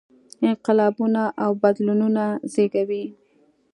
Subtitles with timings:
[0.49, 3.05] انقلابونه او بدلونونه زېږوي.